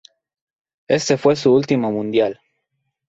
[0.87, 2.41] Este fue su último Mundial.